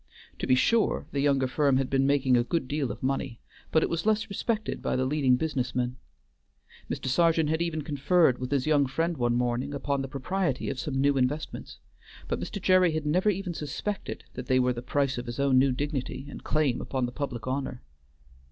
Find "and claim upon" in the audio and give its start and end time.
16.27-17.05